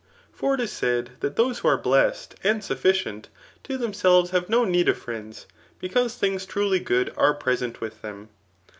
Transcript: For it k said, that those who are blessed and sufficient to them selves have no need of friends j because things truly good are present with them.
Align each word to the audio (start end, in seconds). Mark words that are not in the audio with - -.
For 0.33 0.55
it 0.55 0.57
k 0.61 0.65
said, 0.65 1.11
that 1.19 1.35
those 1.35 1.59
who 1.59 1.67
are 1.67 1.77
blessed 1.77 2.33
and 2.43 2.63
sufficient 2.63 3.29
to 3.63 3.77
them 3.77 3.93
selves 3.93 4.31
have 4.31 4.49
no 4.49 4.65
need 4.65 4.89
of 4.89 4.97
friends 4.97 5.41
j 5.41 5.47
because 5.79 6.15
things 6.15 6.47
truly 6.47 6.79
good 6.79 7.13
are 7.17 7.35
present 7.35 7.81
with 7.81 8.01
them. 8.01 8.29